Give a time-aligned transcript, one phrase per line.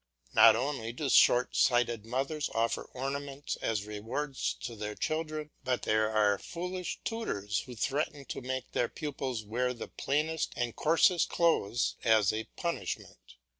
[0.33, 6.09] Not only do short sighted mothers offer ornaments as rewards to their children, but there
[6.09, 11.97] are foolish tutors who threaten to make their pupils wear the plainest and coarsest clothes
[12.03, 13.35] as a punishment.